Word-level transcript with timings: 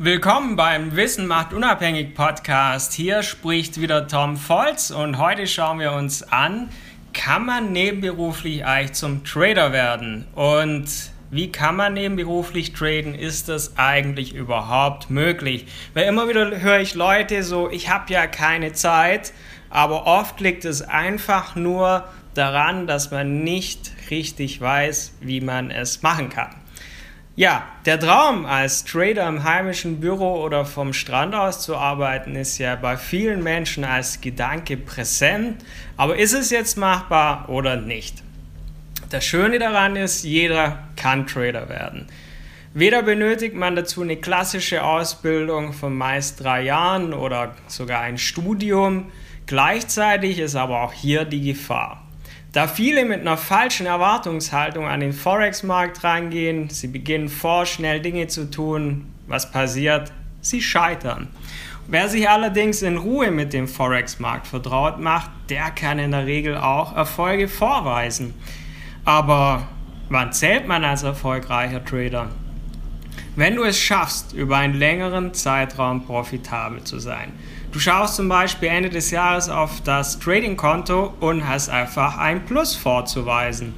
Willkommen 0.00 0.56
beim 0.56 0.96
Wissen 0.96 1.28
macht 1.28 1.52
unabhängig 1.52 2.16
Podcast. 2.16 2.94
Hier 2.94 3.22
spricht 3.22 3.80
wieder 3.80 4.08
Tom 4.08 4.36
Volz 4.36 4.90
und 4.90 5.18
heute 5.18 5.46
schauen 5.46 5.78
wir 5.78 5.92
uns 5.92 6.24
an, 6.24 6.68
kann 7.12 7.46
man 7.46 7.70
nebenberuflich 7.70 8.64
eigentlich 8.64 8.94
zum 8.94 9.22
Trader 9.22 9.70
werden? 9.70 10.26
Und 10.34 10.88
wie 11.30 11.52
kann 11.52 11.76
man 11.76 11.94
nebenberuflich 11.94 12.72
traden? 12.72 13.14
Ist 13.14 13.48
das 13.48 13.78
eigentlich 13.78 14.34
überhaupt 14.34 15.10
möglich? 15.10 15.66
Weil 15.94 16.08
immer 16.08 16.28
wieder 16.28 16.60
höre 16.60 16.80
ich 16.80 16.96
Leute 16.96 17.44
so, 17.44 17.70
ich 17.70 17.88
habe 17.88 18.12
ja 18.12 18.26
keine 18.26 18.72
Zeit, 18.72 19.32
aber 19.70 20.08
oft 20.08 20.40
liegt 20.40 20.64
es 20.64 20.82
einfach 20.82 21.54
nur 21.54 22.02
daran, 22.34 22.88
dass 22.88 23.12
man 23.12 23.44
nicht 23.44 23.92
richtig 24.10 24.60
weiß, 24.60 25.14
wie 25.20 25.40
man 25.40 25.70
es 25.70 26.02
machen 26.02 26.30
kann. 26.30 26.63
Ja, 27.36 27.66
der 27.84 27.98
Traum 27.98 28.46
als 28.46 28.84
Trader 28.84 29.26
im 29.26 29.42
heimischen 29.42 29.98
Büro 29.98 30.40
oder 30.40 30.64
vom 30.64 30.92
Strand 30.92 31.34
aus 31.34 31.60
zu 31.62 31.76
arbeiten 31.76 32.36
ist 32.36 32.58
ja 32.58 32.76
bei 32.76 32.96
vielen 32.96 33.42
Menschen 33.42 33.82
als 33.82 34.20
Gedanke 34.20 34.76
präsent. 34.76 35.64
Aber 35.96 36.16
ist 36.16 36.32
es 36.32 36.50
jetzt 36.50 36.78
machbar 36.78 37.48
oder 37.48 37.74
nicht? 37.74 38.22
Das 39.10 39.24
Schöne 39.24 39.58
daran 39.58 39.96
ist, 39.96 40.22
jeder 40.22 40.84
kann 40.94 41.26
Trader 41.26 41.68
werden. 41.68 42.06
Weder 42.72 43.02
benötigt 43.02 43.56
man 43.56 43.74
dazu 43.74 44.02
eine 44.02 44.16
klassische 44.16 44.84
Ausbildung 44.84 45.72
von 45.72 45.92
meist 45.96 46.40
drei 46.40 46.62
Jahren 46.62 47.12
oder 47.12 47.56
sogar 47.66 48.00
ein 48.00 48.18
Studium. 48.18 49.10
Gleichzeitig 49.46 50.38
ist 50.38 50.54
aber 50.54 50.82
auch 50.82 50.92
hier 50.92 51.24
die 51.24 51.42
Gefahr. 51.42 52.03
Da 52.54 52.68
viele 52.68 53.04
mit 53.04 53.20
einer 53.20 53.36
falschen 53.36 53.86
Erwartungshaltung 53.86 54.86
an 54.86 55.00
den 55.00 55.12
Forex-Markt 55.12 56.04
rangehen, 56.04 56.70
sie 56.70 56.86
beginnen 56.86 57.28
vorschnell 57.28 58.00
Dinge 58.00 58.28
zu 58.28 58.48
tun, 58.48 59.12
was 59.26 59.50
passiert? 59.50 60.12
Sie 60.40 60.62
scheitern. 60.62 61.26
Wer 61.88 62.08
sich 62.08 62.30
allerdings 62.30 62.82
in 62.82 62.96
Ruhe 62.96 63.32
mit 63.32 63.52
dem 63.52 63.66
Forex-Markt 63.66 64.46
vertraut 64.46 65.00
macht, 65.00 65.30
der 65.48 65.72
kann 65.72 65.98
in 65.98 66.12
der 66.12 66.26
Regel 66.26 66.56
auch 66.56 66.94
Erfolge 66.94 67.48
vorweisen. 67.48 68.34
Aber 69.04 69.66
wann 70.08 70.32
zählt 70.32 70.68
man 70.68 70.84
als 70.84 71.02
erfolgreicher 71.02 71.84
Trader? 71.84 72.28
Wenn 73.36 73.56
du 73.56 73.64
es 73.64 73.80
schaffst, 73.80 74.32
über 74.32 74.58
einen 74.58 74.74
längeren 74.74 75.34
Zeitraum 75.34 76.04
profitabel 76.06 76.84
zu 76.84 77.00
sein. 77.00 77.32
Du 77.72 77.80
schaust 77.80 78.14
zum 78.14 78.28
Beispiel 78.28 78.68
Ende 78.68 78.90
des 78.90 79.10
Jahres 79.10 79.48
auf 79.48 79.80
das 79.80 80.20
Trading-Konto 80.20 81.14
und 81.18 81.48
hast 81.48 81.68
einfach 81.68 82.16
ein 82.16 82.44
Plus 82.44 82.76
vorzuweisen. 82.76 83.74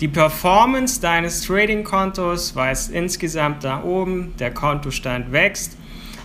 Die 0.00 0.08
Performance 0.08 1.00
deines 1.00 1.42
Trading-Kontos 1.42 2.56
weist 2.56 2.90
insgesamt 2.90 3.62
nach 3.62 3.84
oben, 3.84 4.34
der 4.40 4.52
Kontostand 4.52 5.30
wächst, 5.30 5.76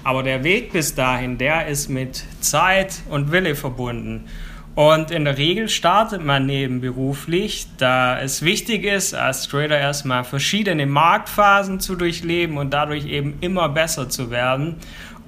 aber 0.03 0.23
der 0.23 0.43
Weg 0.43 0.73
bis 0.73 0.95
dahin, 0.95 1.37
der 1.37 1.67
ist 1.67 1.87
mit 1.87 2.23
Zeit 2.39 3.03
und 3.09 3.31
Wille 3.31 3.55
verbunden. 3.55 4.25
Und 4.73 5.11
in 5.11 5.25
der 5.25 5.37
Regel 5.37 5.67
startet 5.67 6.23
man 6.23 6.45
nebenberuflich, 6.45 7.67
da 7.77 8.19
es 8.19 8.41
wichtig 8.41 8.85
ist, 8.85 9.13
als 9.13 9.47
Trader 9.49 9.77
erstmal 9.77 10.23
verschiedene 10.23 10.85
Marktphasen 10.85 11.81
zu 11.81 11.95
durchleben 11.95 12.57
und 12.57 12.71
dadurch 12.73 13.05
eben 13.05 13.37
immer 13.41 13.67
besser 13.67 14.07
zu 14.07 14.31
werden. 14.31 14.77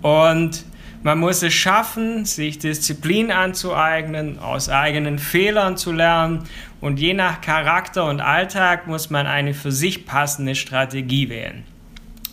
Und 0.02 0.64
man 1.04 1.18
muss 1.20 1.44
es 1.44 1.54
schaffen, 1.54 2.24
sich 2.24 2.60
Disziplin 2.60 3.30
anzueignen, 3.30 4.40
aus 4.40 4.70
eigenen 4.70 5.20
Fehlern 5.20 5.76
zu 5.76 5.92
lernen 5.92 6.46
und 6.80 6.98
je 6.98 7.14
nach 7.14 7.42
Charakter 7.42 8.06
und 8.06 8.22
Alltag 8.22 8.88
muss 8.88 9.10
man 9.10 9.28
eine 9.28 9.54
für 9.54 9.74
sich 9.74 10.06
passende 10.06 10.56
Strategie 10.56 11.28
wählen. 11.28 11.64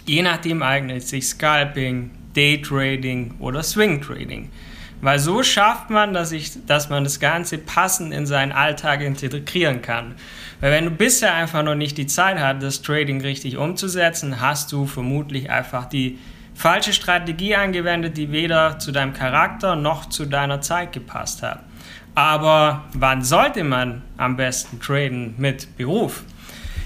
Je 0.06 0.22
nachdem 0.22 0.62
eignet 0.62 1.02
sich 1.02 1.26
Scalping, 1.26 2.10
Daytrading 2.34 3.34
oder 3.40 3.64
Swing 3.64 4.00
Trading. 4.00 4.50
Weil 5.00 5.18
so 5.18 5.42
schafft 5.42 5.90
man, 5.90 6.12
dass, 6.12 6.32
ich, 6.32 6.66
dass 6.66 6.90
man 6.90 7.04
das 7.04 7.20
Ganze 7.20 7.58
passend 7.58 8.12
in 8.12 8.26
seinen 8.26 8.52
Alltag 8.52 9.00
integrieren 9.00 9.80
kann. 9.80 10.14
Weil 10.60 10.72
wenn 10.72 10.84
du 10.84 10.90
bisher 10.90 11.34
einfach 11.34 11.62
noch 11.62 11.74
nicht 11.74 11.96
die 11.96 12.06
Zeit 12.06 12.38
hast, 12.38 12.62
das 12.62 12.82
Trading 12.82 13.20
richtig 13.22 13.56
umzusetzen, 13.56 14.40
hast 14.40 14.72
du 14.72 14.86
vermutlich 14.86 15.50
einfach 15.50 15.86
die 15.86 16.18
falsche 16.54 16.92
Strategie 16.92 17.54
angewendet, 17.54 18.18
die 18.18 18.30
weder 18.32 18.78
zu 18.78 18.92
deinem 18.92 19.14
Charakter 19.14 19.76
noch 19.76 20.10
zu 20.10 20.26
deiner 20.26 20.60
Zeit 20.60 20.92
gepasst 20.92 21.42
hat. 21.42 21.60
Aber 22.14 22.84
wann 22.92 23.22
sollte 23.22 23.64
man 23.64 24.02
am 24.18 24.36
besten 24.36 24.80
traden 24.80 25.34
mit 25.38 25.76
Beruf? 25.78 26.24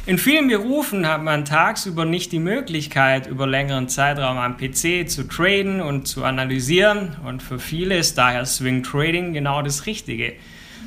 In 0.06 0.18
vielen 0.18 0.48
Berufen 0.48 1.08
hat 1.08 1.22
man 1.22 1.46
tagsüber 1.46 2.04
nicht 2.04 2.30
die 2.30 2.38
Möglichkeit, 2.38 3.26
über 3.26 3.46
längeren 3.46 3.88
Zeitraum 3.88 4.36
am 4.36 4.58
PC 4.58 5.08
zu 5.08 5.26
traden 5.26 5.80
und 5.80 6.06
zu 6.06 6.24
analysieren 6.24 7.16
und 7.24 7.42
für 7.42 7.58
viele 7.58 7.96
ist 7.96 8.18
daher 8.18 8.44
Swing 8.44 8.82
Trading 8.82 9.32
genau 9.32 9.62
das 9.62 9.86
Richtige. 9.86 10.34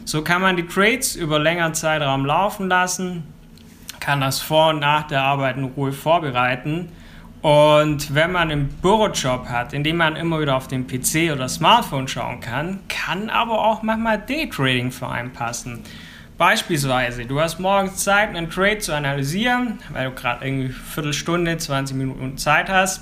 So 0.05 0.21
kann 0.21 0.43
man 0.43 0.55
die 0.55 0.67
Trades 0.67 1.15
über 1.15 1.39
längeren 1.39 1.73
Zeitraum 1.73 2.27
laufen 2.27 2.67
lassen, 2.67 3.23
kann 3.99 4.21
das 4.21 4.39
vor 4.39 4.69
und 4.69 4.81
nach 4.81 5.07
der 5.07 5.23
Arbeit 5.23 5.57
in 5.57 5.63
Ruhe 5.63 5.93
vorbereiten 5.93 6.89
und 7.41 8.13
wenn 8.13 8.31
man 8.31 8.51
einen 8.51 8.67
Bürojob 8.67 9.49
hat, 9.49 9.73
in 9.73 9.83
dem 9.83 9.97
man 9.97 10.15
immer 10.15 10.39
wieder 10.41 10.55
auf 10.55 10.67
dem 10.67 10.85
PC 10.85 11.31
oder 11.33 11.49
Smartphone 11.49 12.07
schauen 12.07 12.39
kann, 12.39 12.81
kann 12.87 13.31
aber 13.31 13.65
auch 13.65 13.81
manchmal 13.81 14.19
Daytrading 14.19 14.91
für 14.91 15.09
einen 15.09 15.33
passen. 15.33 15.83
Beispielsweise, 16.37 17.25
du 17.25 17.41
hast 17.41 17.59
morgens 17.59 18.03
Zeit, 18.03 18.29
einen 18.29 18.51
Trade 18.51 18.77
zu 18.77 18.93
analysieren, 18.93 19.79
weil 19.91 20.09
du 20.09 20.15
gerade 20.15 20.45
irgendwie 20.45 20.69
Viertelstunde, 20.69 21.57
20 21.57 21.97
Minuten 21.97 22.37
Zeit 22.37 22.69
hast. 22.69 23.01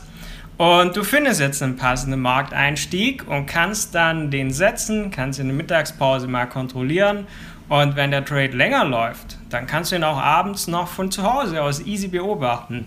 Und 0.57 0.95
du 0.95 1.03
findest 1.03 1.41
jetzt 1.41 1.61
einen 1.61 1.75
passenden 1.75 2.21
Markteinstieg 2.21 3.27
und 3.27 3.45
kannst 3.45 3.93
dann 3.93 4.31
den 4.31 4.51
setzen, 4.51 5.11
kannst 5.11 5.41
in 5.41 5.47
der 5.47 5.55
Mittagspause 5.55 6.29
mal 6.29 6.45
kontrollieren. 6.45 7.27
Und 7.67 7.97
wenn 7.97 8.11
der 8.11 8.23
Trade 8.23 8.55
länger 8.55 8.85
läuft, 8.85 9.37
dann 9.49 9.67
kannst 9.67 9.91
du 9.91 9.97
ihn 9.97 10.05
auch 10.05 10.17
abends 10.17 10.67
noch 10.67 10.87
von 10.87 11.11
zu 11.11 11.23
Hause 11.23 11.61
aus 11.61 11.85
easy 11.85 12.07
beobachten. 12.07 12.85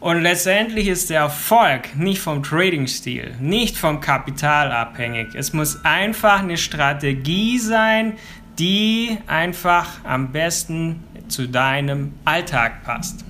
Und 0.00 0.22
letztendlich 0.22 0.88
ist 0.88 1.10
der 1.10 1.20
Erfolg 1.20 1.94
nicht 1.94 2.20
vom 2.20 2.42
Trading-Stil, 2.42 3.36
nicht 3.38 3.76
vom 3.76 4.00
Kapital 4.00 4.72
abhängig. 4.72 5.34
Es 5.34 5.52
muss 5.52 5.84
einfach 5.84 6.40
eine 6.40 6.56
Strategie 6.56 7.58
sein, 7.58 8.14
die 8.60 9.16
einfach 9.26 10.04
am 10.04 10.32
besten 10.32 11.02
zu 11.28 11.48
deinem 11.48 12.12
Alltag 12.26 12.84
passt. 12.84 13.24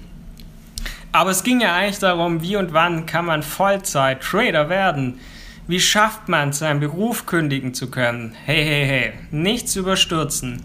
Aber 1.13 1.31
es 1.31 1.45
ging 1.45 1.61
ja 1.61 1.75
eigentlich 1.75 2.01
darum, 2.01 2.43
wie 2.43 2.57
und 2.57 2.73
wann 2.73 3.07
kann 3.07 3.27
man 3.27 3.45
Vollzeit-Trader 3.45 4.69
werden. 4.69 5.21
Wie 5.69 5.79
schafft 5.79 6.29
man 6.29 6.49
es, 6.49 6.59
seinen 6.59 6.81
Beruf 6.81 7.27
kündigen 7.27 7.75
zu 7.75 7.93
können? 7.93 8.35
Hey, 8.45 8.65
hey, 8.65 8.87
hey, 8.87 9.13
nichts 9.31 9.77
überstürzen. 9.77 10.65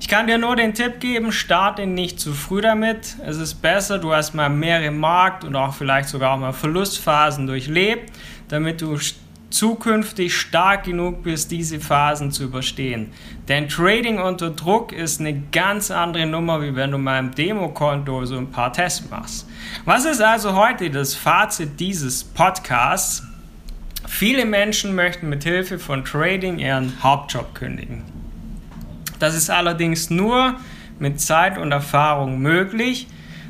Ich 0.00 0.08
kann 0.08 0.26
dir 0.26 0.38
nur 0.38 0.56
den 0.56 0.72
Tipp 0.72 1.00
geben, 1.00 1.30
starte 1.30 1.86
nicht 1.86 2.18
zu 2.18 2.32
früh 2.32 2.62
damit. 2.62 3.16
Es 3.22 3.36
ist 3.36 3.56
besser, 3.56 3.98
du 3.98 4.14
hast 4.14 4.34
mal 4.34 4.48
mehrere 4.48 4.90
Markt- 4.90 5.44
und 5.44 5.56
auch 5.56 5.74
vielleicht 5.74 6.08
sogar 6.08 6.32
auch 6.32 6.38
mal 6.38 6.52
Verlustphasen 6.52 7.46
durchlebt, 7.46 8.12
damit 8.48 8.80
du 8.80 8.98
zukünftig 9.50 10.36
stark 10.36 10.84
genug 10.84 11.22
bist, 11.22 11.50
diese 11.50 11.80
Phasen 11.80 12.32
zu 12.32 12.44
überstehen. 12.44 13.12
Denn 13.48 13.68
Trading 13.68 14.18
unter 14.18 14.50
Druck 14.50 14.92
ist 14.92 15.20
eine 15.20 15.40
ganz 15.52 15.90
andere 15.90 16.26
Nummer, 16.26 16.62
wie 16.62 16.74
wenn 16.74 16.90
du 16.90 16.98
mal 16.98 17.18
im 17.18 17.34
Demokonto 17.34 18.24
so 18.24 18.36
ein 18.36 18.50
paar 18.50 18.72
Tests 18.72 19.08
machst. 19.10 19.48
Was 19.84 20.04
ist 20.04 20.20
also 20.20 20.54
heute 20.54 20.90
das 20.90 21.14
Fazit 21.14 21.78
dieses 21.80 22.24
Podcasts? 22.24 23.22
Viele 24.06 24.44
Menschen 24.44 24.94
möchten 24.94 25.28
mit 25.28 25.44
Hilfe 25.44 25.78
von 25.78 26.04
Trading 26.04 26.58
ihren 26.58 27.02
Hauptjob 27.02 27.54
kündigen. 27.54 28.04
Das 29.18 29.34
ist 29.34 29.50
allerdings 29.50 30.10
nur 30.10 30.56
mit 30.98 31.20
Zeit 31.20 31.58
und 31.58 31.72
Erfahrung 31.72 32.40
möglich. 32.40 33.06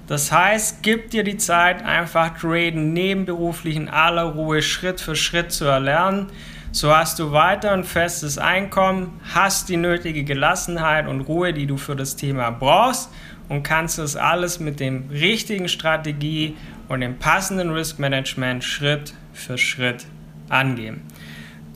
Das 0.07 0.31
heißt, 0.31 0.83
gib 0.83 1.11
dir 1.11 1.25
die 1.25 1.37
Zeit, 1.37 1.85
einfach 1.85 2.39
Traden 2.39 2.93
nebenberuflich 2.93 3.77
in 3.77 3.89
aller 3.89 4.23
Ruhe 4.23 4.63
Schritt 4.63 5.01
für 5.01 5.17
Schritt 5.17 5.51
zu 5.51 5.65
erlernen. 5.65 6.29
So 6.71 6.95
hast 6.95 7.19
du 7.19 7.33
weiter 7.33 7.73
ein 7.73 7.85
festes 7.85 8.39
Einkommen, 8.39 9.19
hast 9.35 9.69
die 9.69 9.77
nötige 9.77 10.25
Gelassenheit 10.25 11.09
und 11.09 11.23
Ruhe, 11.23 11.53
die 11.53 11.67
du 11.67 11.77
für 11.77 11.97
das 11.97 12.17
Thema 12.17 12.51
brauchst 12.51 13.11
und 13.49 13.63
kannst 13.63 13.99
das 13.99 14.15
alles 14.15 14.61
mit 14.61 14.79
dem 14.79 15.09
richtigen 15.11 15.69
Strategie 15.69 16.57
und 16.89 17.01
dem 17.01 17.19
passenden 17.19 17.71
Risk 17.71 17.99
Management 17.99 18.63
Schritt 18.63 19.15
für 19.33 19.59
Schritt 19.59 20.07
angehen. 20.49 21.01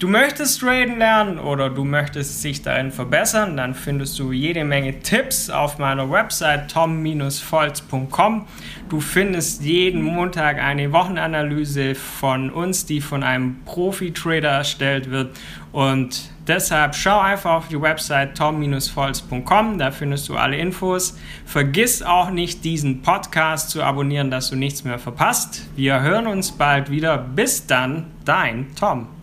Du 0.00 0.08
möchtest 0.08 0.62
traden 0.62 0.96
lernen 0.96 1.38
oder 1.38 1.68
du 1.68 1.84
möchtest 1.84 2.40
sich 2.40 2.62
darin 2.62 2.90
verbessern, 2.90 3.58
dann 3.58 3.74
findest 3.74 4.18
du 4.18 4.32
jede 4.32 4.64
Menge 4.64 5.00
Tipps 5.00 5.50
auf 5.50 5.76
meiner 5.76 6.10
Website 6.10 6.72
tom-volz.com. 6.72 8.46
Du 8.88 9.00
findest 9.00 9.62
jeden 9.62 10.00
Montag 10.00 10.58
eine 10.58 10.90
Wochenanalyse 10.92 11.94
von 11.94 12.48
uns, 12.48 12.86
die 12.86 13.02
von 13.02 13.22
einem 13.22 13.62
Profi-Trader 13.66 14.48
erstellt 14.48 15.10
wird. 15.10 15.36
Und 15.70 16.30
deshalb 16.46 16.94
schau 16.94 17.20
einfach 17.20 17.52
auf 17.52 17.68
die 17.68 17.78
Website 17.78 18.38
tom-volz.com, 18.38 19.78
da 19.78 19.90
findest 19.90 20.30
du 20.30 20.36
alle 20.36 20.56
Infos. 20.56 21.18
Vergiss 21.44 22.02
auch 22.02 22.30
nicht, 22.30 22.64
diesen 22.64 23.02
Podcast 23.02 23.68
zu 23.68 23.82
abonnieren, 23.82 24.30
dass 24.30 24.48
du 24.48 24.56
nichts 24.56 24.82
mehr 24.82 24.98
verpasst. 24.98 25.68
Wir 25.76 26.00
hören 26.00 26.26
uns 26.26 26.52
bald 26.52 26.90
wieder. 26.90 27.18
Bis 27.18 27.66
dann, 27.66 28.06
dein 28.24 28.74
Tom. 28.76 29.19